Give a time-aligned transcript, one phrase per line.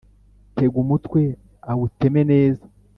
[0.55, 1.21] tega umutwe
[1.71, 2.63] awuteme neza